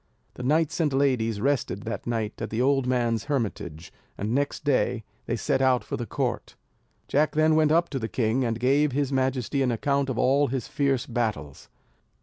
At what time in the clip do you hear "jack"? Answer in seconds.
7.07-7.33